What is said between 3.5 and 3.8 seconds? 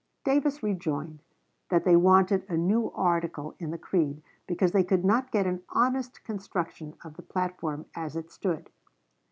in the